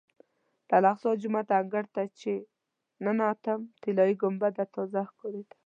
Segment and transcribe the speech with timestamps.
[0.67, 2.31] د الاقصی جومات انګړ ته چې
[3.03, 5.55] ننوتم طلایي ګنبده تازه ښکارېده.